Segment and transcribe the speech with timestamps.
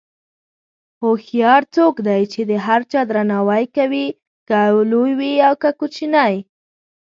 [1.01, 4.07] هوښیار څوک دی چې د هر چا درناوی کوي،
[4.47, 4.57] که
[4.91, 6.33] لوی وي که کوچنی.